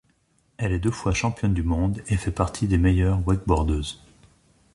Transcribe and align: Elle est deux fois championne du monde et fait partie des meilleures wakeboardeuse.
Elle 0.57 0.71
est 0.71 0.79
deux 0.79 0.89
fois 0.89 1.13
championne 1.13 1.53
du 1.53 1.61
monde 1.61 2.01
et 2.07 2.17
fait 2.17 2.31
partie 2.31 2.67
des 2.67 2.79
meilleures 2.79 3.21
wakeboardeuse. 3.27 4.01